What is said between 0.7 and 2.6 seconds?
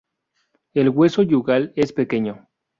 El hueso yugal es pequeño.